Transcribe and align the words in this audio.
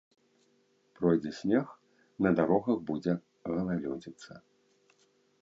Пройдзе 0.99 1.33
снег, 1.39 1.67
на 2.27 2.31
дарогах 2.41 2.77
будзе 2.89 3.13
галалёдзіца. 3.53 4.33